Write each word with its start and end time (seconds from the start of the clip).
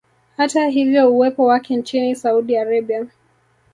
Hata 0.37 0.67
hivyo 0.67 1.11
uwepo 1.11 1.45
wake 1.45 1.75
Nchini 1.75 2.15
Saudi 2.15 2.57
Arabia 2.57 3.05